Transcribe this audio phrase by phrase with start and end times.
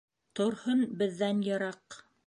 [0.39, 2.05] Торһон беҙҙән йыраҡ